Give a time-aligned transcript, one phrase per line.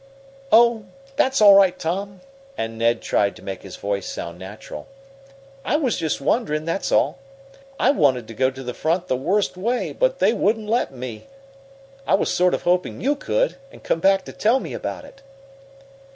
[0.51, 2.21] "Oh, that's all right, Tom,"
[2.57, 4.87] and Ned tried to make his voice sound natural.
[5.63, 7.19] "I was just wondering, that's all.
[7.79, 11.27] I wanted to go to the front the worst way, but they wouldn't let me.
[12.07, 15.21] I was sort of hoping you could, and come back to tell me about it."